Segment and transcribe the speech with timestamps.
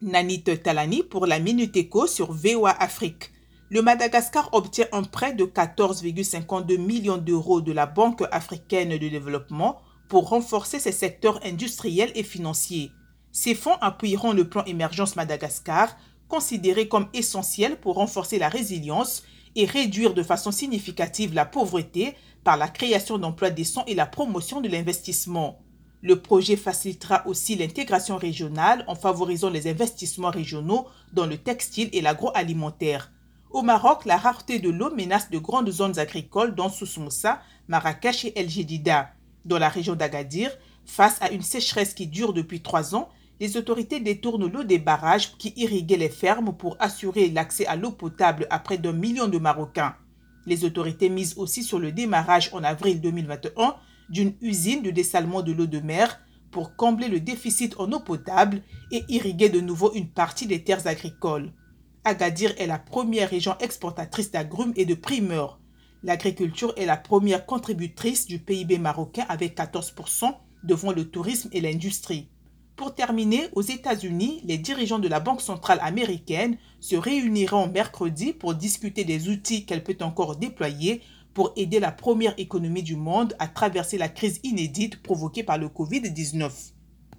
[0.00, 3.32] Nanit Talani pour la Minute Éco sur VOA Afrique.
[3.68, 9.80] Le Madagascar obtient un prêt de 14,52 millions d'euros de la Banque africaine de développement
[10.08, 12.92] pour renforcer ses secteurs industriels et financiers.
[13.32, 15.96] Ces fonds appuieront le plan Émergence Madagascar,
[16.28, 19.24] considéré comme essentiel pour renforcer la résilience
[19.56, 24.60] et réduire de façon significative la pauvreté par la création d'emplois décents et la promotion
[24.60, 25.58] de l'investissement.
[26.00, 32.00] Le projet facilitera aussi l'intégration régionale en favorisant les investissements régionaux dans le textile et
[32.00, 33.10] l'agroalimentaire.
[33.50, 38.38] Au Maroc, la rareté de l'eau menace de grandes zones agricoles dont Soussmoussa, Marrakech et
[38.38, 39.10] El Jedida.
[39.44, 40.50] Dans la région d'Agadir,
[40.84, 43.08] face à une sécheresse qui dure depuis trois ans,
[43.40, 47.90] les autorités détournent l'eau des barrages qui irriguaient les fermes pour assurer l'accès à l'eau
[47.90, 49.96] potable à près d'un million de Marocains.
[50.46, 53.76] Les autorités misent aussi sur le démarrage en avril 2021
[54.08, 58.62] d'une usine de dessalement de l'eau de mer pour combler le déficit en eau potable
[58.90, 61.52] et irriguer de nouveau une partie des terres agricoles.
[62.04, 65.60] Agadir est la première région exportatrice d'agrumes et de primeurs.
[66.02, 70.34] L'agriculture est la première contributrice du PIB marocain avec 14%
[70.64, 72.30] devant le tourisme et l'industrie.
[72.76, 78.54] Pour terminer, aux États-Unis, les dirigeants de la Banque centrale américaine se réuniront mercredi pour
[78.54, 81.02] discuter des outils qu'elle peut encore déployer
[81.38, 85.68] pour aider la première économie du monde à traverser la crise inédite provoquée par le
[85.68, 86.50] Covid-19.